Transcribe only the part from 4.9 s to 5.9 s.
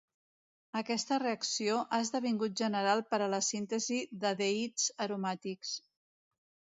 aromàtics.